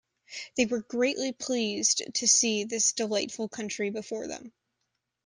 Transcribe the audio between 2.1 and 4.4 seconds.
to see this delightful country before